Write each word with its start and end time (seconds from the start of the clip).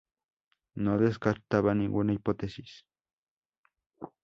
No 0.73 0.97
descartaba 0.97 1.75
ninguna 1.75 2.13
hipótesis. 2.13 2.87